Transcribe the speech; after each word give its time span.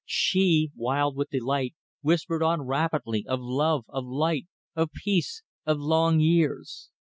She, 0.07 0.71
wild 0.75 1.15
with 1.15 1.29
delight, 1.29 1.75
whispered 2.01 2.41
on 2.41 2.63
rapidly, 2.63 3.23
of 3.27 3.39
love, 3.39 3.85
of 3.87 4.03
light, 4.03 4.47
of 4.75 4.89
peace, 4.93 5.43
of 5.63 5.77
long 5.79 6.19
years. 6.19 6.89